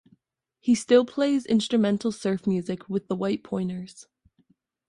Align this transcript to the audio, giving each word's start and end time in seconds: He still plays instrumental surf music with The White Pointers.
He 0.59 0.73
still 0.73 1.05
plays 1.05 1.45
instrumental 1.45 2.11
surf 2.11 2.47
music 2.47 2.89
with 2.89 3.07
The 3.07 3.15
White 3.15 3.43
Pointers. 3.43 4.07